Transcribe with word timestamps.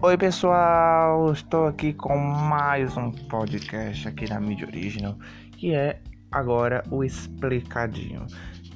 Oi 0.00 0.16
pessoal, 0.16 1.32
estou 1.32 1.66
aqui 1.66 1.92
com 1.92 2.16
mais 2.16 2.96
um 2.96 3.10
podcast 3.10 4.06
aqui 4.06 4.28
na 4.28 4.38
mídia 4.38 4.68
original, 4.68 5.18
que 5.56 5.74
é 5.74 6.00
agora 6.30 6.84
o 6.88 7.02
Explicadinho. 7.02 8.24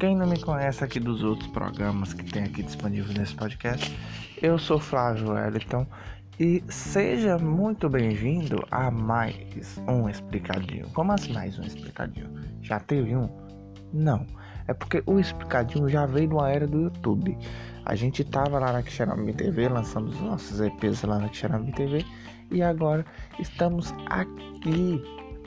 Quem 0.01 0.17
não 0.17 0.27
me 0.27 0.41
conhece 0.41 0.83
aqui 0.83 0.99
dos 0.99 1.23
outros 1.23 1.49
programas 1.53 2.13
que 2.13 2.25
tem 2.25 2.43
aqui 2.43 2.65
disponível 2.65 3.15
nesse 3.15 3.37
podcast, 3.37 3.97
eu 4.43 4.59
sou 4.59 4.81
Flávio 4.81 5.31
Wellington 5.31 5.87
e 6.41 6.61
seja 6.69 7.39
muito 7.39 7.89
bem-vindo 7.89 8.67
a 8.69 8.91
mais 8.91 9.79
um 9.89 10.09
Explicadinho. 10.09 10.89
Como 10.89 11.13
assim 11.13 11.33
mais 11.33 11.57
um 11.57 11.63
Explicadinho? 11.63 12.35
Já 12.63 12.81
teve 12.81 13.15
um? 13.15 13.29
Não. 13.93 14.27
É 14.69 14.75
porque 14.75 15.03
o 15.07 15.19
Explicadinho 15.19 15.89
já 15.89 16.07
veio 16.07 16.29
de 16.29 16.35
uma 16.35 16.51
era 16.51 16.67
do 16.67 16.83
YouTube. 16.83 17.37
A 17.85 17.95
gente 17.95 18.23
tava 18.25 18.59
lá 18.59 18.73
na 18.73 18.83
Xerambi 18.83 19.33
TV, 19.33 19.69
lançando 19.69 20.09
os 20.09 20.21
nossos 20.21 20.61
EPs 20.61 21.03
lá 21.03 21.19
na 21.19 21.33
Xerambi 21.33 21.73
TV. 21.73 22.05
E 22.51 22.63
agora 22.63 23.05
estamos 23.39 23.93
aqui 24.07 25.03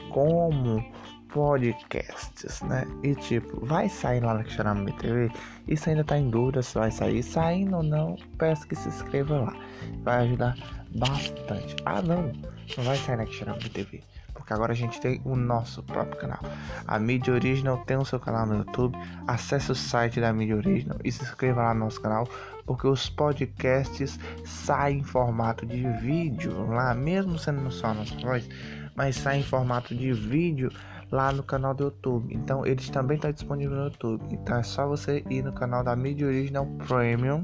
como 0.09 0.83
podcasts, 1.29 2.61
né? 2.63 2.85
E 3.03 3.15
tipo, 3.15 3.65
vai 3.65 3.87
sair 3.87 4.21
lá 4.21 4.33
na 4.33 4.43
Xerambi 4.43 4.91
TV? 4.93 5.31
Isso 5.67 5.89
ainda 5.89 6.03
tá 6.03 6.17
em 6.17 6.29
dúvida 6.29 6.61
se 6.61 6.75
vai 6.75 6.91
sair. 6.91 7.23
Saindo 7.23 7.77
ou 7.77 7.83
não, 7.83 8.17
peço 8.37 8.67
que 8.67 8.75
se 8.75 8.89
inscreva 8.89 9.39
lá. 9.39 9.55
Vai 10.03 10.25
ajudar 10.25 10.57
bastante. 10.95 11.75
Ah, 11.85 12.01
não, 12.01 12.31
não 12.77 12.83
vai 12.83 12.97
sair 12.97 13.17
na 13.17 13.25
Xerambi 13.25 13.69
TV 13.69 14.03
porque 14.45 14.53
agora 14.53 14.73
a 14.73 14.75
gente 14.75 15.01
tem 15.01 15.19
o 15.25 15.35
nosso 15.35 15.81
próprio 15.81 16.21
canal. 16.21 16.39
A 16.87 16.99
Mídia 16.99 17.33
Original 17.33 17.79
tem 17.79 17.97
o 17.97 18.05
seu 18.05 18.19
canal 18.19 18.45
no 18.45 18.57
YouTube. 18.57 18.95
Acesse 19.27 19.71
o 19.71 19.75
site 19.75 20.21
da 20.21 20.31
Mídia 20.31 20.55
Original 20.55 20.99
e 21.03 21.11
se 21.11 21.23
inscreva 21.23 21.63
lá 21.63 21.73
no 21.73 21.85
nosso 21.85 21.99
canal, 21.99 22.29
porque 22.63 22.85
os 22.85 23.09
podcasts 23.09 24.19
saem 24.45 24.99
em 24.99 25.03
formato 25.03 25.65
de 25.65 25.89
vídeo 25.93 26.67
lá, 26.67 26.93
mesmo 26.93 27.39
sendo 27.39 27.71
só 27.71 27.87
a 27.87 27.93
nossa 27.95 28.15
voz, 28.19 28.47
mas 28.95 29.15
saem 29.15 29.41
em 29.41 29.43
formato 29.43 29.95
de 29.95 30.13
vídeo 30.13 30.71
lá 31.11 31.31
no 31.31 31.41
canal 31.41 31.73
do 31.73 31.85
YouTube. 31.85 32.31
Então 32.31 32.63
eles 32.67 32.87
também 32.91 33.15
estão 33.15 33.31
disponíveis 33.31 33.79
no 33.79 33.85
YouTube. 33.85 34.23
Então 34.29 34.57
é 34.57 34.63
só 34.63 34.87
você 34.87 35.23
ir 35.27 35.43
no 35.43 35.53
canal 35.53 35.83
da 35.83 35.95
Mídia 35.95 36.27
Original 36.27 36.67
Premium, 36.87 37.43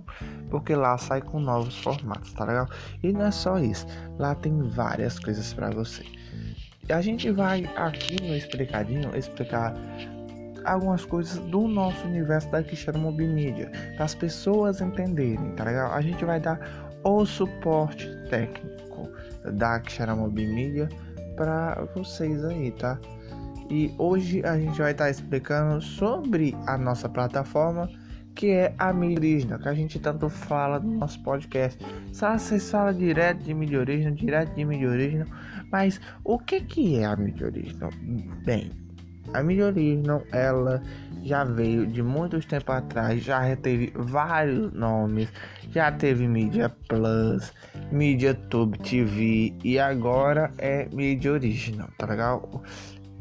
porque 0.52 0.76
lá 0.76 0.96
sai 1.00 1.24
com 1.24 1.40
novos 1.40 1.76
formatos, 1.80 2.32
tá 2.34 2.46
legal? 2.46 2.68
E 3.02 3.12
não 3.12 3.26
é 3.26 3.32
só 3.32 3.58
isso, 3.58 3.88
lá 4.20 4.36
tem 4.36 4.62
várias 4.70 5.18
coisas 5.18 5.52
para 5.52 5.72
você 5.72 6.06
a 6.92 7.02
gente 7.02 7.30
vai 7.32 7.70
aqui 7.76 8.22
no 8.22 8.36
explicadinho 8.36 9.16
explicar 9.16 9.74
algumas 10.66 11.06
coisas 11.06 11.38
do 11.40 11.68
nosso 11.68 12.06
universo 12.06 12.50
da 12.52 12.64
Cristiano 12.64 13.12
Media, 13.12 13.72
para 13.96 14.06
as 14.06 14.16
pessoas 14.16 14.82
entenderem, 14.82 15.52
tá 15.56 15.64
legal? 15.64 15.92
A 15.94 16.02
gente 16.02 16.24
vai 16.24 16.40
dar 16.40 16.60
o 17.04 17.26
suporte 17.26 18.08
técnico 18.30 19.10
da 19.54 19.80
Cristiano 19.80 20.30
Media 20.32 20.88
para 21.36 21.88
vocês 21.96 22.44
aí, 22.46 22.72
tá? 22.72 23.00
E 23.70 23.94
hoje 23.98 24.46
a 24.46 24.60
gente 24.60 24.78
vai 24.78 24.92
estar 24.92 25.06
tá 25.06 25.10
explicando 25.10 25.82
sobre 25.82 26.56
a 26.68 26.78
nossa 26.78 27.08
plataforma 27.08 27.90
que 28.36 28.52
é 28.52 28.74
a 28.78 28.94
mídia 28.94 29.58
que 29.58 29.68
a 29.68 29.74
gente 29.74 30.00
tanto 30.00 30.30
fala 30.30 30.80
no 30.80 31.00
nosso 31.00 31.22
podcast. 31.24 31.78
Só 32.12 32.38
vocês 32.38 32.70
falam 32.70 32.94
direto 32.94 33.44
de 33.44 33.78
original, 33.78 34.14
direto 34.14 34.56
de 34.56 34.88
original, 34.88 35.28
mas 35.72 36.00
o 36.24 36.40
que 36.40 36.62
que 36.62 36.98
é 36.98 37.06
a 37.06 37.16
mídia 37.16 37.48
original? 37.48 37.92
Bem, 38.46 38.72
a 39.34 39.44
mídia 39.44 39.68
original, 39.68 40.24
ela 40.32 40.82
já 41.24 41.44
veio 41.44 41.86
de 41.86 42.02
muitos 42.02 42.46
tempos 42.46 42.76
atrás, 42.76 43.24
já 43.24 43.56
teve 43.56 43.94
vários 43.96 44.74
nomes, 44.74 45.32
já 45.70 45.92
teve 45.92 46.28
Mídia 46.28 46.70
Plus, 46.88 47.54
Mídia 47.92 48.34
Tube 48.34 48.78
TV 48.80 49.54
e 49.64 49.80
agora 49.80 50.52
é 50.58 50.88
Mídia 50.92 51.34
Original, 51.34 51.90
tá 51.98 52.08
legal? 52.08 52.64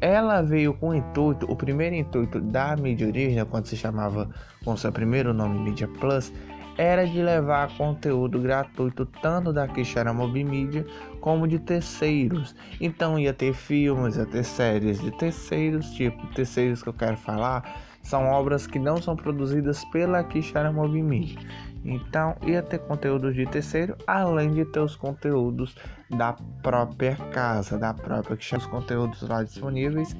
Ela 0.01 0.41
veio 0.41 0.73
com 0.73 0.89
o 0.89 0.95
intuito, 0.95 1.45
o 1.49 1.55
primeiro 1.55 1.95
intuito 1.95 2.41
da 2.41 2.75
mídia 2.75 3.07
original, 3.07 3.45
quando 3.45 3.67
se 3.67 3.77
chamava 3.77 4.27
com 4.65 4.75
seu 4.75 4.91
primeiro 4.91 5.31
nome 5.31 5.59
Media 5.59 5.87
Plus, 5.87 6.33
era 6.77 7.05
de 7.05 7.21
levar 7.21 7.69
conteúdo 7.77 8.39
gratuito 8.39 9.05
tanto 9.21 9.53
da 9.53 9.67
Quixara 9.67 10.11
Mob 10.11 10.43
Media 10.43 10.83
como 11.19 11.47
de 11.47 11.59
terceiros. 11.59 12.55
Então 12.79 13.19
ia 13.19 13.33
ter 13.33 13.53
filmes, 13.53 14.15
ia 14.15 14.25
ter 14.25 14.43
séries 14.43 14.99
de 14.99 15.11
terceiros, 15.11 15.91
tipo 15.91 16.25
terceiros 16.33 16.81
que 16.81 16.89
eu 16.89 16.93
quero 16.93 17.17
falar, 17.17 17.63
são 18.01 18.25
obras 18.25 18.65
que 18.65 18.79
não 18.79 18.97
são 18.97 19.15
produzidas 19.15 19.85
pela 19.85 20.23
Quixara 20.23 20.71
Mob 20.71 20.99
Media. 21.01 21.37
Então 21.83 22.35
ia 22.45 22.61
ter 22.61 22.79
conteúdos 22.79 23.33
de 23.33 23.45
terceiro, 23.45 23.95
além 24.05 24.53
de 24.53 24.65
ter 24.65 24.79
os 24.79 24.95
conteúdos 24.95 25.75
da 26.09 26.33
própria 26.61 27.15
casa, 27.31 27.77
da 27.77 27.93
própria 27.93 28.37
que 28.37 28.55
os 28.55 28.65
conteúdos 28.67 29.21
lá 29.23 29.43
disponíveis. 29.43 30.15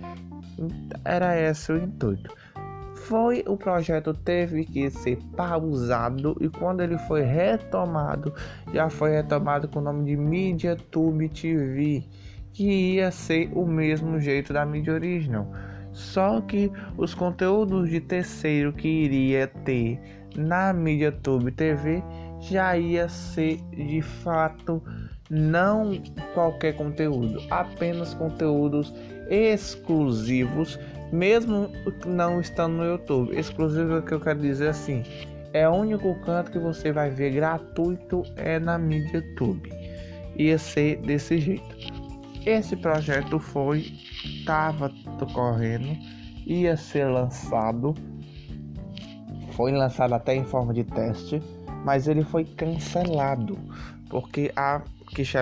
Era 1.06 1.40
esse 1.40 1.72
o 1.72 1.78
intuito. 1.78 2.34
Foi 2.96 3.44
o 3.48 3.58
projeto 3.58 4.14
teve 4.14 4.64
que 4.64 4.90
ser 4.90 5.18
pausado 5.36 6.36
e 6.40 6.48
quando 6.48 6.82
ele 6.82 6.98
foi 7.00 7.22
retomado, 7.24 8.34
já 8.74 8.90
foi 8.90 9.12
retomado 9.12 9.68
com 9.68 9.80
o 9.80 9.82
nome 9.82 10.06
de 10.06 10.16
MediaTube 10.16 11.30
TV, 11.30 12.04
que 12.54 12.96
ia 12.96 13.12
ser 13.12 13.52
o 13.54 13.66
mesmo 13.66 14.20
jeito 14.20 14.54
da 14.54 14.66
mídia 14.66 14.94
original. 14.94 15.52
Só 15.92 16.40
que 16.42 16.72
os 16.96 17.14
conteúdos 17.14 17.90
de 17.90 18.00
terceiro 18.00 18.72
que 18.72 18.88
iria 18.88 19.48
ter 19.48 20.21
na 20.36 20.74
MediaTube 20.74 21.52
TV 21.52 22.04
já 22.42 22.78
ia 22.78 23.08
ser 23.08 23.58
de 23.72 24.02
fato 24.02 24.82
não 25.30 26.02
qualquer 26.34 26.76
conteúdo, 26.76 27.42
apenas 27.50 28.14
conteúdos 28.14 28.94
exclusivos, 29.30 30.78
mesmo 31.12 31.70
não 32.06 32.42
estando 32.42 32.78
no 32.78 32.86
YouTube. 32.86 33.38
Exclusivo 33.38 33.98
é 33.98 34.02
que 34.02 34.14
eu 34.14 34.20
quero 34.20 34.40
dizer 34.40 34.70
assim, 34.70 35.04
é 35.54 35.68
o 35.68 35.74
único 35.74 36.14
canto 36.22 36.52
que 36.52 36.60
você 36.60 36.92
vai 36.92 37.10
ver 37.10 37.32
gratuito 37.32 38.24
é 38.36 38.60
na 38.60 38.78
MediaTube. 38.78 39.72
Ia 40.36 40.58
ser 40.58 40.98
desse 41.02 41.38
jeito. 41.38 42.02
Esse 42.46 42.76
projeto 42.76 43.40
foi, 43.40 43.94
estava 44.26 44.92
correndo, 45.34 45.96
ia 46.46 46.76
ser 46.76 47.06
lançado 47.06 47.94
foi 49.52 49.72
lançado 49.72 50.14
até 50.14 50.36
em 50.36 50.44
forma 50.44 50.74
de 50.74 50.84
teste, 50.84 51.42
mas 51.86 52.08
ele 52.08 52.24
foi 52.24 52.46
cancelado 52.46 53.58
porque 54.10 54.52
a 54.56 54.82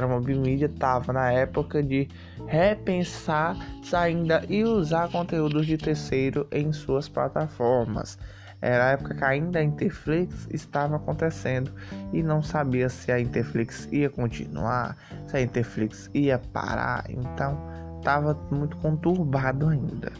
Mob 0.08 0.36
Media 0.36 0.68
estava 0.68 1.12
na 1.12 1.32
época 1.32 1.82
de 1.84 2.08
repensar 2.48 3.58
ainda 3.94 4.44
e 4.48 4.64
usar 4.64 5.10
conteúdos 5.10 5.66
de 5.66 5.78
terceiro 5.78 6.48
em 6.52 6.72
suas 6.72 7.10
plataformas. 7.10 8.18
Era 8.62 8.90
a 8.90 8.92
época 8.92 9.16
que 9.16 9.24
ainda 9.24 9.60
a 9.60 9.64
Interflix 9.64 10.48
estava 10.52 10.98
acontecendo 10.98 11.72
e 12.12 12.22
não 12.22 12.44
sabia 12.44 12.90
se 12.90 13.12
a 13.12 13.20
Interflix 13.20 13.88
ia 13.92 14.10
continuar, 14.10 14.98
se 15.28 15.38
a 15.38 15.42
Interflix 15.42 16.10
ia 16.14 16.38
parar, 16.38 17.06
então 17.10 17.58
estava 17.98 18.38
muito 18.52 18.76
conturbado 18.78 19.68
ainda. 19.68 20.12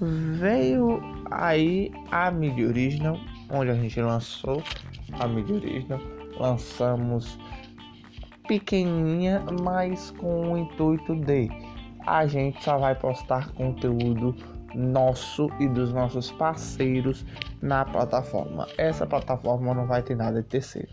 Veio 0.00 1.00
aí 1.38 1.92
a 2.10 2.30
Mid 2.30 2.58
Original, 2.58 3.18
onde 3.50 3.70
a 3.70 3.74
gente 3.74 4.00
lançou 4.00 4.62
a 5.18 5.26
Mid 5.26 5.50
Original, 5.50 6.00
lançamos 6.38 7.38
pequenininha, 8.46 9.44
mas 9.62 10.10
com 10.12 10.52
o 10.52 10.58
intuito 10.58 11.14
de 11.16 11.48
a 12.06 12.26
gente 12.26 12.62
só 12.62 12.78
vai 12.78 12.94
postar 12.94 13.52
conteúdo 13.52 14.34
nosso 14.74 15.50
e 15.60 15.68
dos 15.68 15.92
nossos 15.92 16.30
parceiros 16.32 17.24
na 17.60 17.84
plataforma. 17.84 18.66
Essa 18.76 19.06
plataforma 19.06 19.74
não 19.74 19.86
vai 19.86 20.02
ter 20.02 20.16
nada 20.16 20.42
de 20.42 20.48
terceiro. 20.48 20.88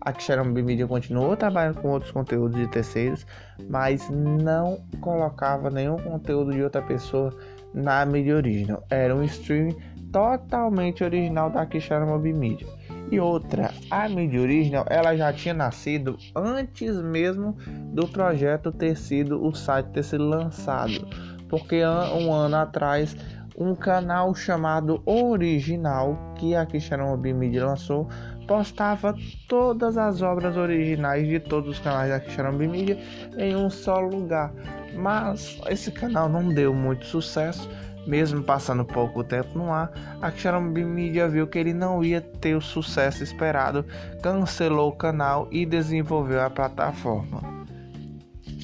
A 0.00 0.18
Xerambi 0.18 0.62
Media 0.62 0.86
continuou 0.86 1.36
trabalhando 1.36 1.80
com 1.80 1.88
outros 1.88 2.10
conteúdos 2.10 2.58
de 2.58 2.66
terceiros, 2.68 3.26
mas 3.68 4.08
não 4.08 4.82
colocava 5.00 5.68
nenhum 5.68 5.98
conteúdo 5.98 6.52
de 6.52 6.62
outra 6.62 6.80
pessoa 6.80 7.36
na 7.74 8.04
mídia 8.04 8.36
original. 8.36 8.84
Era 8.90 9.14
um 9.14 9.22
stream 9.24 9.74
totalmente 10.12 11.04
original 11.04 11.50
da 11.50 11.66
Quixara 11.66 12.04
Mob 12.04 12.32
Media. 12.32 12.66
E 13.10 13.18
outra, 13.18 13.72
a 13.90 14.08
mídia 14.08 14.40
original 14.40 14.86
ela 14.88 15.16
já 15.16 15.32
tinha 15.32 15.54
nascido 15.54 16.16
antes 16.34 16.96
mesmo 16.96 17.56
do 17.92 18.06
projeto 18.06 18.70
ter 18.70 18.96
sido 18.96 19.44
o 19.44 19.52
site 19.52 19.88
ter 19.88 20.04
sido 20.04 20.28
lançado, 20.28 21.08
porque 21.48 21.82
um 21.84 22.32
ano 22.32 22.56
atrás 22.56 23.16
um 23.60 23.74
canal 23.74 24.34
chamado 24.34 25.02
Original 25.04 26.18
que 26.36 26.56
a 26.56 26.66
Mob 26.98 27.32
Media 27.32 27.66
lançou 27.66 28.08
postava 28.48 29.14
todas 29.46 29.96
as 29.96 30.22
obras 30.22 30.56
originais 30.56 31.28
de 31.28 31.38
todos 31.38 31.76
os 31.76 31.78
canais 31.78 32.10
da 32.10 32.50
Mob 32.50 32.66
Media 32.66 32.98
em 33.36 33.54
um 33.54 33.70
só 33.70 34.00
lugar 34.00 34.52
mas 34.94 35.60
esse 35.68 35.92
canal 35.92 36.28
não 36.28 36.48
deu 36.48 36.74
muito 36.74 37.06
sucesso, 37.06 37.68
Mesmo 38.06 38.42
passando 38.42 38.84
pouco 38.84 39.22
tempo 39.22 39.58
no 39.58 39.70
ar, 39.70 39.92
a 40.22 40.30
Xarambi 40.30 40.84
Media 40.84 41.28
viu 41.28 41.46
que 41.46 41.58
ele 41.58 41.74
não 41.74 42.02
ia 42.02 42.20
ter 42.20 42.56
o 42.56 42.60
sucesso 42.60 43.22
esperado, 43.22 43.84
cancelou 44.22 44.88
o 44.88 44.96
canal 44.96 45.46
e 45.50 45.66
desenvolveu 45.66 46.40
a 46.40 46.48
plataforma. 46.48 47.42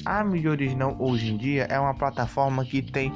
A 0.03 0.23
mídia 0.23 0.51
original 0.51 0.95
hoje 0.99 1.31
em 1.31 1.37
dia 1.37 1.63
é 1.69 1.79
uma 1.79 1.93
plataforma 1.93 2.65
que 2.65 2.81
tem 2.81 3.13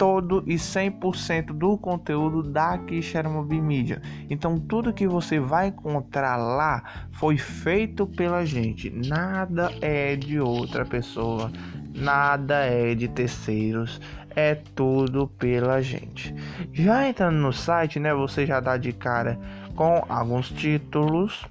todo 0.00 0.42
e 0.46 0.54
100% 0.54 1.52
do 1.52 1.76
conteúdo 1.76 2.42
da 2.42 2.80
Chernobyl 3.02 3.62
Media. 3.62 4.00
Então 4.30 4.58
tudo 4.58 4.94
que 4.94 5.06
você 5.06 5.38
vai 5.38 5.66
encontrar 5.66 6.38
lá 6.38 6.82
foi 7.12 7.36
feito 7.36 8.06
pela 8.06 8.46
gente. 8.46 8.88
Nada 8.88 9.70
é 9.82 10.16
de 10.16 10.40
outra 10.40 10.86
pessoa, 10.86 11.52
nada 11.94 12.64
é 12.64 12.94
de 12.94 13.08
terceiros, 13.08 14.00
é 14.34 14.54
tudo 14.54 15.28
pela 15.28 15.82
gente. 15.82 16.34
Já 16.72 17.06
entrando 17.06 17.36
no 17.36 17.52
site, 17.52 18.00
né, 18.00 18.14
você 18.14 18.46
já 18.46 18.58
dá 18.58 18.78
de 18.78 18.94
cara 18.94 19.38
com 19.76 20.02
alguns 20.08 20.48
títulos 20.48 21.46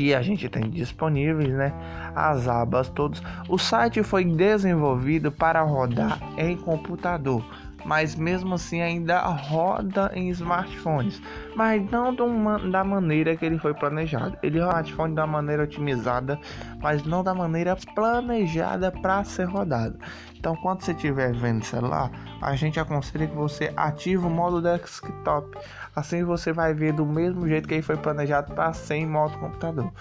que 0.00 0.14
a 0.14 0.22
gente 0.22 0.48
tem 0.48 0.62
disponíveis, 0.70 1.50
né? 1.50 1.74
As 2.16 2.48
abas 2.48 2.88
todos. 2.88 3.22
O 3.50 3.58
site 3.58 4.02
foi 4.02 4.24
desenvolvido 4.24 5.30
para 5.30 5.60
rodar 5.60 6.18
em 6.38 6.56
computador, 6.56 7.44
mas 7.84 8.14
mesmo 8.14 8.54
assim 8.54 8.80
ainda 8.80 9.20
roda 9.20 10.10
em 10.14 10.30
smartphones, 10.30 11.20
mas 11.60 11.90
não 11.90 12.16
da 12.70 12.82
maneira 12.82 13.36
que 13.36 13.44
ele 13.44 13.58
foi 13.58 13.74
planejado. 13.74 14.34
Ele 14.42 14.60
smartphone 14.60 15.14
da 15.14 15.26
maneira 15.26 15.64
otimizada, 15.64 16.40
mas 16.80 17.04
não 17.04 17.22
da 17.22 17.34
maneira 17.34 17.76
planejada 17.94 18.90
para 18.90 19.22
ser 19.24 19.44
rodado. 19.44 19.98
Então, 20.38 20.56
quando 20.56 20.80
você 20.80 20.92
estiver 20.92 21.34
vendo 21.34 21.62
celular, 21.62 22.10
a 22.40 22.56
gente 22.56 22.80
aconselha 22.80 23.26
que 23.26 23.36
você 23.36 23.70
ative 23.76 24.24
o 24.24 24.30
modo 24.30 24.62
desktop. 24.62 25.54
Assim 25.94 26.24
você 26.24 26.50
vai 26.50 26.72
ver 26.72 26.94
do 26.94 27.04
mesmo 27.04 27.46
jeito 27.46 27.68
que 27.68 27.74
ele 27.74 27.82
foi 27.82 27.98
planejado 27.98 28.54
para 28.54 28.72
ser 28.72 28.94
em 28.94 29.06
modo 29.06 29.36
computador. 29.36 29.92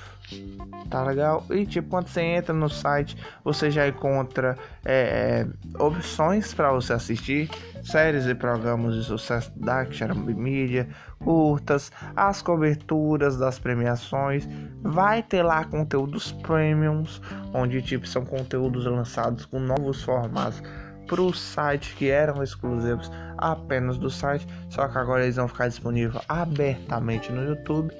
Tá 0.89 1.03
legal? 1.03 1.43
E 1.49 1.65
tipo, 1.65 1.89
quando 1.89 2.07
você 2.07 2.21
entra 2.21 2.53
no 2.53 2.69
site, 2.69 3.17
você 3.43 3.69
já 3.69 3.85
encontra 3.85 4.57
é, 4.85 5.45
é 5.45 5.83
opções 5.83 6.53
para 6.53 6.71
você 6.71 6.93
assistir 6.93 7.49
séries 7.83 8.25
e 8.27 8.35
programas 8.35 8.95
de 8.95 9.03
sucesso 9.03 9.51
da 9.55 9.85
Xarambi 9.91 10.33
Media, 10.33 10.87
curtas, 11.23 11.91
as 12.15 12.41
coberturas 12.41 13.37
das 13.37 13.59
premiações. 13.59 14.47
Vai 14.81 15.21
ter 15.21 15.43
lá 15.43 15.63
conteúdos 15.65 16.31
premiums, 16.31 17.21
onde 17.53 17.81
tipo 17.81 18.07
são 18.07 18.25
conteúdos 18.25 18.85
lançados 18.85 19.45
com 19.45 19.59
novos 19.59 20.03
formatos 20.03 20.61
para 21.09 21.21
o 21.21 21.33
site 21.33 21.95
que 21.95 22.09
eram 22.09 22.43
exclusivos 22.43 23.11
apenas 23.37 23.97
do 23.97 24.09
site, 24.09 24.47
só 24.69 24.87
que 24.87 24.97
agora 24.97 25.23
eles 25.23 25.37
vão 25.37 25.47
ficar 25.47 25.67
disponíveis 25.67 26.23
abertamente 26.29 27.31
no 27.31 27.43
YouTube, 27.43 27.91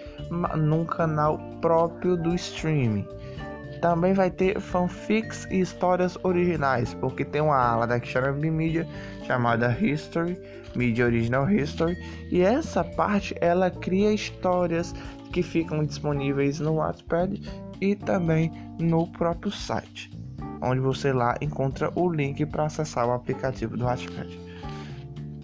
num 0.56 0.86
canal 0.86 1.40
próprio 1.60 2.16
do 2.16 2.36
streaming. 2.36 3.08
Também 3.82 4.14
vai 4.14 4.30
ter 4.30 4.60
fanfics 4.60 5.48
e 5.50 5.62
histórias 5.62 6.18
originais, 6.24 6.94
porque 6.96 7.24
tem 7.24 7.42
uma 7.42 7.58
ala 7.58 7.88
da 7.88 8.00
Xarambi 8.00 8.52
Media 8.52 8.86
chamada 9.26 9.72
History, 9.80 10.38
Media 10.76 11.06
Original 11.06 11.50
History, 11.50 11.98
e 12.30 12.42
essa 12.42 12.84
parte 12.84 13.34
ela 13.40 13.72
cria 13.72 14.12
histórias 14.12 14.94
que 15.32 15.42
ficam 15.42 15.86
disponíveis 15.86 16.60
no 16.60 16.76
Wattpad 16.76 17.42
e 17.80 17.96
também 17.96 18.52
no 18.80 19.08
próprio 19.08 19.52
site, 19.52 20.12
onde 20.62 20.82
você 20.82 21.14
lá 21.14 21.36
encontra 21.40 21.92
o 21.96 22.12
link 22.12 22.46
para 22.46 22.66
acessar 22.66 23.08
o 23.08 23.14
aplicativo 23.14 23.78
do 23.78 23.86
Wattpad. 23.86 24.40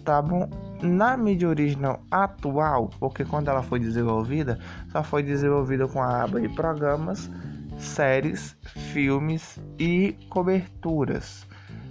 Tá 0.04 0.20
bom? 0.20 0.48
Na 0.82 1.16
mídia 1.16 1.48
original 1.48 2.02
atual, 2.10 2.90
porque 3.00 3.24
quando 3.24 3.48
ela 3.48 3.62
foi 3.62 3.80
desenvolvida, 3.80 4.58
só 4.92 5.02
foi 5.02 5.22
desenvolvida 5.22 5.88
com 5.88 6.02
a 6.02 6.22
aba 6.22 6.38
de 6.38 6.50
programas 6.50 7.30
séries, 7.78 8.56
filmes 8.92 9.60
e 9.78 10.16
coberturas. 10.28 11.46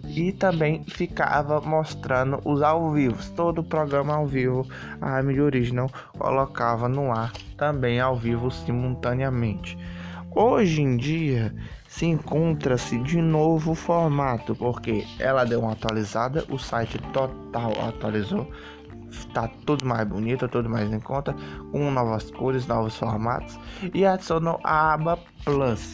E 0.08 0.32
também 0.32 0.84
ficava 0.84 1.60
mostrando 1.62 2.40
os 2.46 2.62
ao 2.62 2.92
vivo, 2.92 3.18
todo 3.36 3.60
o 3.60 3.64
programa 3.64 4.16
ao 4.16 4.28
vivo, 4.28 4.68
a 5.02 5.22
mídia 5.24 5.44
original 5.44 5.90
colocava 6.18 6.88
no 6.88 7.12
ar 7.12 7.32
também 7.58 8.00
ao 8.00 8.16
vivo 8.16 8.52
simultaneamente. 8.52 9.78
Hoje 10.36 10.82
em 10.82 10.98
dia 10.98 11.56
se 11.88 12.06
encontra-se 12.06 12.98
de 13.00 13.22
novo 13.22 13.74
formato, 13.74 14.54
porque 14.54 15.06
ela 15.18 15.46
deu 15.46 15.62
uma 15.62 15.72
atualizada, 15.72 16.44
o 16.50 16.60
site 16.60 16.98
total 17.14 17.72
atualizou, 17.88 18.46
tá 19.34 19.50
tudo 19.66 19.86
mais 19.86 20.08
bonito, 20.08 20.48
tudo 20.48 20.70
mais 20.70 20.92
em 20.92 21.00
conta, 21.00 21.36
com 21.72 21.92
novas 21.92 22.32
cores, 22.32 22.68
novos 22.68 22.98
formatos 22.98 23.60
e 23.94 24.06
adicionou 24.06 24.60
a 24.64 24.94
aba 24.94 25.20
Plus. 25.44 25.92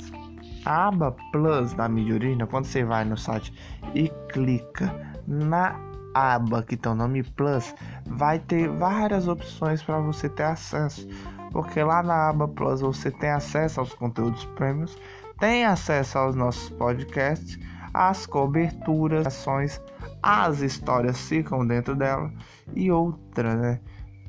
A 0.65 0.87
aba 0.87 1.15
Plus 1.31 1.73
da 1.73 1.89
mídia 1.89 2.15
original, 2.15 2.47
quando 2.47 2.65
você 2.65 2.83
vai 2.83 3.03
no 3.03 3.17
site 3.17 3.53
e 3.95 4.09
clica 4.31 4.93
na 5.27 5.75
aba 6.13 6.63
que 6.63 6.77
tem 6.77 6.91
o 6.91 6.95
nome 6.95 7.23
Plus, 7.23 7.73
vai 8.05 8.39
ter 8.39 8.69
várias 8.69 9.27
opções 9.27 9.81
para 9.81 9.99
você 9.99 10.29
ter 10.29 10.43
acesso. 10.43 11.07
Porque 11.51 11.83
lá 11.83 12.01
na 12.01 12.29
aba 12.29 12.47
Plus 12.47 12.81
você 12.81 13.11
tem 13.11 13.29
acesso 13.29 13.79
aos 13.79 13.93
conteúdos 13.93 14.45
prêmios, 14.55 14.97
tem 15.39 15.65
acesso 15.65 16.17
aos 16.17 16.35
nossos 16.35 16.69
podcasts, 16.69 17.59
as 17.93 18.25
coberturas, 18.25 19.27
ações, 19.27 19.81
as 20.21 20.59
histórias 20.61 21.19
ficam 21.21 21.65
dentro 21.65 21.95
dela 21.95 22.31
e 22.75 22.91
outra, 22.91 23.55
né? 23.55 23.79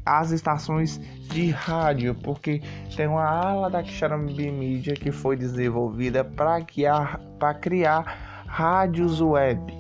As 0.05 0.33
estações 0.33 0.99
de 1.29 1.51
rádio, 1.51 2.15
porque 2.15 2.61
tem 2.97 3.07
uma 3.07 3.25
ala 3.25 3.71
da 3.71 3.85
Xarambi 3.85 4.51
Media 4.51 4.95
que 4.95 5.13
foi 5.13 5.37
desenvolvida 5.37 6.25
para 6.25 6.61
criar, 6.63 7.21
criar 7.61 8.43
rádios 8.53 9.21
web. 9.21 9.73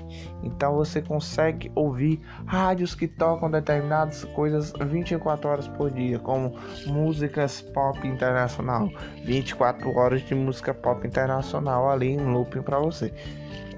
Então 0.45 0.77
você 0.77 1.03
consegue 1.03 1.71
ouvir 1.75 2.21
rádios 2.47 2.95
que 2.95 3.09
tocam 3.09 3.51
determinadas 3.51 4.25
coisas 4.27 4.73
24 4.81 5.49
horas 5.49 5.69
por 5.69 5.91
dia, 5.91 6.19
como 6.21 6.57
músicas 6.87 7.61
pop 7.61 8.07
internacional, 8.07 8.89
24 9.25 9.91
horas 9.97 10.23
de 10.23 10.35
música 10.35 10.73
pop 10.73 11.07
internacional 11.07 11.91
ali 11.91 12.13
em 12.13 12.33
looping 12.33 12.63
para 12.63 12.79
você 12.79 13.13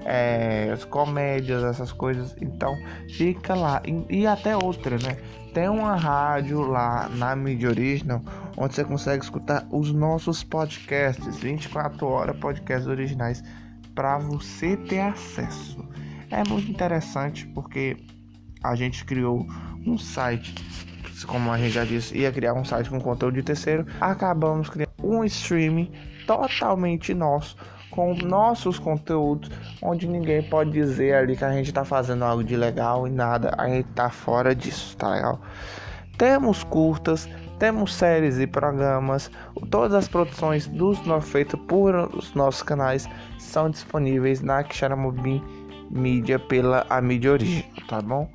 é, 0.05 0.69
as 0.71 0.85
comédias, 0.85 1.63
essas 1.63 1.91
coisas. 1.91 2.35
Então 2.39 2.77
fica 3.09 3.55
lá. 3.55 3.81
E, 3.85 4.21
e, 4.21 4.27
até 4.27 4.55
outra, 4.55 4.97
né? 4.97 5.17
Tem 5.53 5.67
uma 5.67 5.95
rádio 5.95 6.61
lá 6.61 7.09
na 7.09 7.35
mídia 7.35 7.69
original 7.69 8.21
onde 8.57 8.75
você 8.75 8.83
consegue 8.83 9.23
escutar 9.23 9.65
os 9.71 9.91
nossos 9.91 10.43
podcasts, 10.43 11.37
24 11.37 12.05
horas 12.07 12.37
podcasts 12.37 12.87
originais 12.87 13.43
para 13.93 14.17
você 14.17 14.77
ter 14.77 14.99
acesso. 14.99 15.83
É 16.29 16.43
muito 16.47 16.69
interessante 16.69 17.47
porque 17.47 17.97
a 18.63 18.75
gente 18.75 19.05
criou 19.05 19.45
um 19.85 19.97
site, 19.97 20.53
como 21.25 21.51
a 21.51 21.57
gente 21.57 21.71
já 21.71 21.85
disse, 21.85 22.17
ia 22.17 22.31
criar 22.31 22.53
um 22.53 22.65
site 22.65 22.89
com 22.89 22.99
conteúdo 22.99 23.35
de 23.35 23.43
terceiro, 23.43 23.85
acabamos 24.01 24.69
criando 24.69 24.91
um 25.03 25.23
streaming 25.23 25.91
totalmente 26.25 27.13
nosso 27.13 27.55
com 27.95 28.13
nossos 28.13 28.77
conteúdos, 28.77 29.49
onde 29.81 30.07
ninguém 30.07 30.43
pode 30.43 30.71
dizer 30.71 31.15
ali 31.15 31.35
que 31.35 31.45
a 31.45 31.51
gente 31.51 31.67
está 31.67 31.85
fazendo 31.85 32.25
algo 32.25 32.43
de 32.43 32.55
legal 32.55 33.07
e 33.07 33.09
nada, 33.09 33.55
a 33.57 33.67
gente 33.69 33.87
tá 33.95 34.09
fora 34.09 34.53
disso, 34.53 34.95
tá 34.97 35.09
legal? 35.09 35.39
Temos 36.17 36.63
curtas, 36.63 37.27
temos 37.57 37.93
séries 37.93 38.37
e 38.37 38.45
programas, 38.45 39.31
todas 39.71 39.93
as 39.93 40.07
produções 40.07 40.67
dos 40.67 40.99
feitas 41.23 41.59
por 41.67 41.95
os 42.13 42.33
nossos 42.33 42.61
canais 42.61 43.07
são 43.39 43.69
disponíveis 43.69 44.41
na 44.41 44.63
Xaramobim 44.69 45.41
Mídia 45.89 46.37
pela 46.37 46.85
a 46.89 46.99
mídia 46.99 47.31
original, 47.31 47.69
tá 47.87 48.01
bom? 48.01 48.29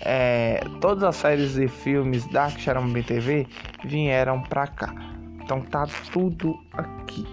É, 0.00 0.60
todas 0.80 1.04
as 1.04 1.16
séries 1.16 1.56
e 1.56 1.68
filmes 1.68 2.26
da 2.28 2.48
Xaramobim 2.48 3.02
TV 3.02 3.46
vieram 3.84 4.42
pra 4.42 4.66
cá, 4.66 4.92
então 5.42 5.60
tá 5.60 5.86
tudo 6.12 6.58
aqui, 6.72 7.24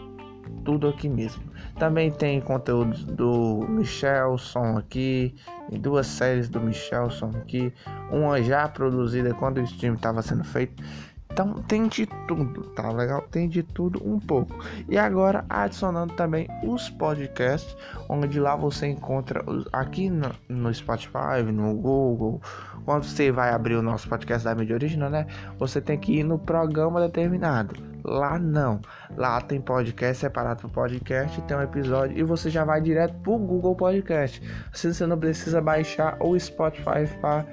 tudo 0.64 0.90
aqui 0.90 1.10
mesmo. 1.10 1.51
Também 1.78 2.12
tem 2.12 2.40
conteúdos 2.40 3.04
do 3.04 3.66
Michelson 3.68 4.78
aqui, 4.78 5.36
duas 5.80 6.06
séries 6.08 6.48
do 6.48 6.60
Michelson 6.60 7.32
aqui, 7.36 7.74
uma 8.12 8.42
já 8.42 8.68
produzida 8.68 9.34
quando 9.34 9.58
o 9.58 9.64
stream 9.64 9.96
estava 9.96 10.22
sendo 10.22 10.44
feito. 10.44 10.84
Então 11.32 11.54
tem 11.68 11.88
de 11.88 12.06
tudo, 12.28 12.64
tá 12.72 12.92
legal? 12.92 13.22
Tem 13.32 13.48
de 13.48 13.64
tudo 13.64 14.02
um 14.06 14.20
pouco. 14.20 14.60
E 14.90 14.98
agora 14.98 15.46
adicionando 15.50 16.14
também 16.14 16.48
os 16.64 16.90
podcasts, 16.90 17.76
onde 18.10 18.40
lá 18.40 18.56
você 18.56 18.88
encontra 18.88 19.44
aqui 19.72 20.10
no, 20.10 20.30
no 20.50 20.74
Spotify, 20.74 21.42
no 21.52 21.74
Google. 21.76 22.42
Quando 22.84 23.04
você 23.04 23.32
vai 23.32 23.52
abrir 23.52 23.76
o 23.76 23.82
nosso 23.82 24.10
podcast 24.10 24.44
da 24.44 24.56
mídia 24.56 24.76
original, 24.76 25.10
né? 25.10 25.28
Você 25.58 25.80
tem 25.80 25.98
que 25.98 26.20
ir 26.20 26.24
no 26.24 26.38
programa 26.38 27.00
determinado. 27.00 27.76
Lá 28.04 28.40
não. 28.40 28.82
Lá 29.16 29.40
tem 29.40 29.62
podcast 29.62 30.22
separado 30.22 30.62
para 30.62 30.70
podcast, 30.70 31.40
tem 31.44 31.56
um 31.56 31.62
episódio 31.62 32.18
e 32.18 32.24
você 32.24 32.50
já 32.50 32.66
vai 32.66 32.82
direto 32.82 33.14
pro 33.22 33.38
Google 33.38 33.76
Podcast. 33.76 34.42
Você 34.74 35.06
não 35.06 35.18
precisa 35.18 35.62
baixar 35.62 36.18
o 36.20 36.38
Spotify 36.38 37.08
para 37.22 37.46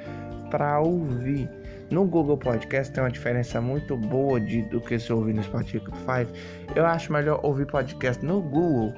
ouvir. 0.81 1.49
No 1.91 2.05
Google 2.05 2.37
Podcast 2.37 2.93
tem 2.93 3.03
uma 3.03 3.11
diferença 3.11 3.61
muito 3.61 3.97
boa 3.97 4.39
de, 4.39 4.63
do 4.63 4.81
que 4.81 4.99
se 4.99 5.13
ouvir 5.13 5.35
no 5.35 5.43
Spotify. 5.43 6.27
Eu 6.75 6.85
acho 6.85 7.13
melhor 7.13 7.41
ouvir 7.43 7.67
podcast 7.67 8.25
no 8.25 8.43
Google, 8.43 8.93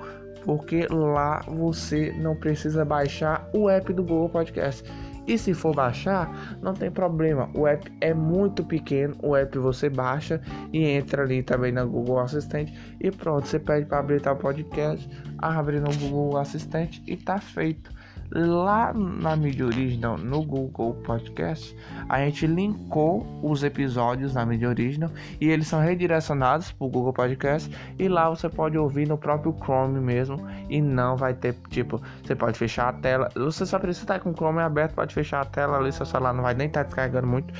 porque 0.44 0.86
lá 0.90 1.40
você 1.46 2.12
não 2.18 2.34
precisa 2.34 2.84
baixar 2.84 3.48
o 3.54 3.70
app 3.70 3.92
do 3.92 4.02
Google 4.02 4.28
Podcast. 4.28 4.82
E 5.26 5.38
se 5.38 5.54
for 5.54 5.72
baixar, 5.72 6.58
não 6.60 6.74
tem 6.74 6.90
problema. 6.90 7.48
O 7.54 7.66
app 7.66 7.88
é 8.00 8.12
muito 8.12 8.64
pequeno. 8.64 9.14
O 9.22 9.36
app 9.36 9.56
você 9.58 9.88
baixa 9.88 10.40
e 10.72 10.84
entra 10.84 11.22
ali 11.22 11.42
também 11.42 11.70
na 11.70 11.84
Google 11.84 12.18
Assistente 12.18 12.74
e 13.00 13.12
pronto. 13.12 13.46
Você 13.46 13.60
pede 13.60 13.86
para 13.86 14.00
abrir 14.00 14.20
tal 14.20 14.34
podcast, 14.34 15.08
abre 15.38 15.78
no 15.78 15.94
Google 15.98 16.38
Assistente 16.38 17.00
e 17.06 17.16
tá 17.16 17.38
feito. 17.38 17.92
Lá 18.32 18.92
na 18.92 19.34
mídia 19.34 19.66
original, 19.66 20.16
no 20.16 20.44
Google 20.44 20.94
Podcast, 21.04 21.76
a 22.08 22.20
gente 22.20 22.46
linkou 22.46 23.26
os 23.42 23.64
episódios 23.64 24.34
na 24.34 24.46
mídia 24.46 24.68
original 24.68 25.10
e 25.40 25.48
eles 25.48 25.66
são 25.66 25.80
redirecionados 25.80 26.70
para 26.70 26.86
o 26.86 26.88
Google 26.88 27.12
Podcast 27.12 27.68
e 27.98 28.08
lá 28.08 28.30
você 28.30 28.48
pode 28.48 28.78
ouvir 28.78 29.08
no 29.08 29.18
próprio 29.18 29.52
Chrome 29.60 29.98
mesmo 29.98 30.46
e 30.68 30.80
não 30.80 31.16
vai 31.16 31.34
ter 31.34 31.56
tipo, 31.70 32.00
você 32.24 32.36
pode 32.36 32.56
fechar 32.56 32.88
a 32.88 32.92
tela, 32.92 33.28
você 33.34 33.66
só 33.66 33.80
precisa 33.80 34.04
estar 34.04 34.20
com 34.20 34.30
o 34.30 34.34
Chrome 34.34 34.60
aberto, 34.60 34.94
pode 34.94 35.12
fechar 35.12 35.40
a 35.40 35.44
tela 35.44 35.78
ali, 35.78 35.92
seu 35.92 36.06
celular 36.06 36.32
não 36.32 36.44
vai 36.44 36.54
nem 36.54 36.68
estar 36.68 36.84
descarregando 36.84 37.26
muito 37.26 37.52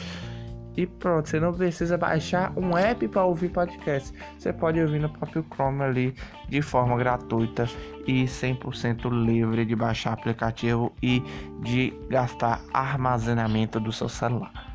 e 0.77 0.87
pronto, 0.87 1.29
você 1.29 1.41
não 1.41 1.53
precisa 1.53 1.99
baixar 1.99 2.53
um 2.57 2.77
app 2.77 3.07
para 3.09 3.25
ouvir 3.25 3.50
podcast. 3.50 4.12
Você 4.39 4.53
pode 4.53 4.81
ouvir 4.81 5.00
no 5.00 5.09
próprio 5.09 5.45
Chrome 5.53 5.83
ali 5.83 6.15
de 6.49 6.62
forma 6.62 6.97
gratuita 6.97 7.69
e 8.07 8.25
100% 8.25 9.11
livre 9.11 9.65
de 9.65 9.75
baixar 9.75 10.12
aplicativo 10.12 10.93
e 11.03 11.23
de 11.62 11.93
gastar 12.09 12.61
armazenamento 12.73 13.81
do 13.81 13.93
seu 13.93 14.09
celular. 14.09 14.70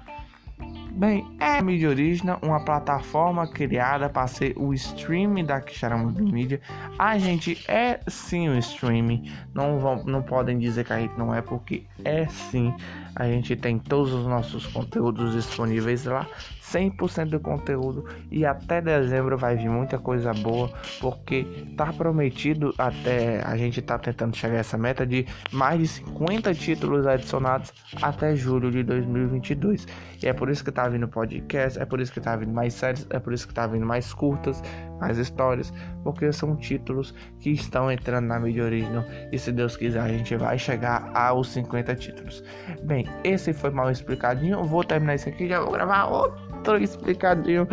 Bem, 0.96 1.30
é 1.42 1.58
a 1.58 1.62
Mídia 1.62 1.90
Original, 1.90 2.40
uma 2.42 2.64
plataforma 2.64 3.46
criada 3.46 4.08
para 4.10 4.28
ser 4.28 4.54
o 4.56 4.74
streaming 4.74 5.44
da 5.44 5.60
que 5.60 5.78
chamamos 5.78 6.16
de 6.16 6.22
mídia. 6.22 6.62
A 6.98 7.18
gente 7.18 7.62
é 7.68 8.00
sim 8.08 8.48
o 8.48 8.58
streaming, 8.58 9.30
não, 9.54 9.78
vão, 9.78 10.06
não 10.06 10.24
podem 10.24 10.58
dizer 10.58 10.86
que 10.86 10.94
a 10.94 11.00
gente 11.02 11.14
não 11.18 11.36
é, 11.36 11.42
porque 11.42 11.84
é 12.06 12.26
sim. 12.28 12.74
A 13.14 13.26
gente 13.26 13.58
tem 13.58 13.78
todos 13.78 14.14
os 14.14 14.26
nossos 14.26 14.66
conteúdos 14.68 15.34
disponíveis 15.34 16.06
lá 16.06 16.26
100% 16.72 17.30
do 17.30 17.40
conteúdo 17.40 18.06
e 18.32 18.46
até 18.46 18.82
dezembro 18.82 19.38
vai 19.38 19.56
vir 19.56 19.70
muita 19.70 19.98
coisa 19.98 20.34
boa, 20.34 20.72
porque 21.00 21.46
tá 21.78 21.92
prometido 21.94 22.74
até 22.78 23.42
a 23.44 23.56
gente 23.56 23.82
tá 23.82 23.98
tentando 24.00 24.36
chegar 24.36 24.58
a 24.58 24.60
essa 24.60 24.78
meta 24.78 25.06
de 25.06 25.26
mais 25.52 25.80
de 25.80 25.88
50 25.88 26.54
títulos 26.54 27.06
adicionados 27.06 27.74
até 28.02 28.36
julho 28.36 28.72
de 28.72 28.84
2022. 28.84 29.88
E 30.24 30.28
é 30.28 30.34
por 30.34 30.50
isso 30.50 30.64
que 30.64 30.72
tá 30.72 30.88
vindo 30.88 31.08
podcast, 31.08 31.80
é 31.80 31.86
por 31.86 32.00
isso 32.00 32.12
que 32.12 32.20
tá 32.20 32.36
vindo 32.36 32.54
mais 32.54 32.74
séries, 32.74 33.06
é 33.10 33.20
por 33.20 33.34
isso 33.34 33.48
que 33.48 33.54
tá 33.54 33.68
vindo 33.68 33.86
mais 33.86 34.14
curtas, 34.14 34.62
mais 35.00 35.18
histórias, 35.18 35.74
porque 36.04 36.32
são 36.32 36.56
títulos 36.56 37.14
que 37.40 37.52
estão 37.52 37.92
entrando 37.92 38.26
na 38.26 38.40
mídia 38.40 38.64
original 38.64 39.04
e 39.32 39.38
se 39.38 39.52
Deus 39.52 39.76
quiser 39.76 40.02
a 40.02 40.08
gente 40.08 40.36
vai 40.36 40.58
chegar 40.58 41.10
aos 41.14 41.50
50 41.50 41.96
títulos. 41.96 42.44
Bem, 42.84 43.06
esse 43.24 43.54
foi 43.54 43.72
mal 43.72 43.92
explicadinho, 43.92 44.64
vou 44.64 44.84
terminar 44.84 45.16
isso 45.16 45.30
aqui, 45.30 45.48
já 45.48 45.60
vou 45.60 45.72
gravar 45.72 46.06
outro 46.06 46.78
explicadinho. 46.78 47.68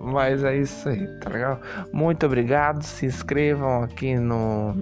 Mas 0.00 0.44
é 0.44 0.56
isso 0.56 0.88
aí, 0.88 1.06
tá 1.18 1.30
legal? 1.30 1.60
Muito 1.92 2.24
obrigado. 2.24 2.82
Se 2.82 3.06
inscrevam 3.06 3.82
aqui 3.82 4.16
no. 4.16 4.76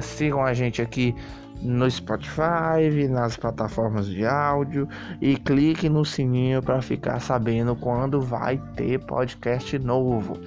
Sigam 0.00 0.42
a 0.42 0.54
gente 0.54 0.80
aqui 0.80 1.14
no 1.62 1.90
Spotify, 1.90 3.08
nas 3.08 3.36
plataformas 3.36 4.06
de 4.06 4.26
áudio 4.26 4.88
e 5.20 5.36
clique 5.36 5.88
no 5.88 6.04
sininho 6.04 6.62
para 6.62 6.82
ficar 6.82 7.20
sabendo 7.20 7.76
quando 7.76 8.20
vai 8.20 8.60
ter 8.76 8.98
podcast 9.00 9.78
novo. 9.78 10.38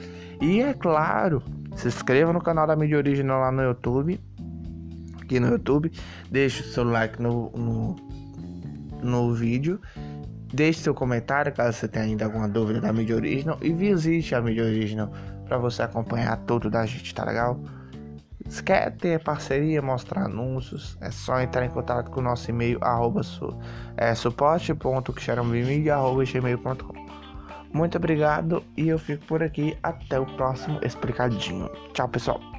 E 0.41 0.60
é 0.62 0.74
claro, 0.74 1.41
se 1.75 1.88
inscreva 1.88 2.34
no 2.34 2.41
canal 2.41 2.67
da 2.67 2.75
mídia 2.75 2.98
original 2.98 3.39
lá 3.39 3.51
no 3.51 3.63
YouTube, 3.63 4.19
aqui 5.22 5.39
no 5.39 5.48
YouTube, 5.48 5.91
deixe 6.29 6.62
o 6.62 6.65
seu 6.65 6.84
like 6.84 7.22
no, 7.22 7.50
no, 7.51 7.95
no 9.01 9.34
vídeo 9.34 9.79
Deixe 10.55 10.79
seu 10.79 10.93
comentário 10.93 11.51
caso 11.51 11.77
você 11.77 11.86
tenha 11.86 12.05
ainda 12.05 12.24
alguma 12.24 12.48
dúvida 12.48 12.79
da 12.79 12.93
mídia 12.93 13.17
original 13.17 13.57
e 13.62 13.74
visite 13.74 14.34
a 14.34 14.41
mídia 14.41 14.63
original 14.63 15.12
para 15.45 15.57
você 15.57 15.81
acompanhar 15.81 16.38
tudo 16.48 16.69
da 16.69 16.86
gente, 16.86 17.13
tá 17.13 17.25
legal? 17.25 17.60
Se 18.48 18.62
quer 18.62 18.92
ter 18.92 19.24
parceria, 19.24 19.82
mostrar 19.82 20.25
anúncios, 20.25 20.96
é 21.02 21.10
só 21.10 21.42
entrar 21.42 21.66
em 21.66 21.70
contato 21.70 22.12
com 22.12 22.20
o 22.20 22.24
nosso 22.24 22.48
e-mail 22.50 22.78
arroba 22.82 23.24
su, 23.24 23.58
é, 23.98 24.14
suporte.xeramimig.gmail.com 24.14 26.94
Muito 27.74 27.98
obrigado 27.98 28.64
e 28.78 28.88
eu 28.88 29.00
fico 29.00 29.25
por 29.25 29.42
aqui. 29.42 29.75
Até 29.82 30.20
o 30.20 30.28
próximo 30.38 30.80
explicadinho. 30.84 31.68
Tchau, 31.94 32.08
pessoal. 32.08 32.55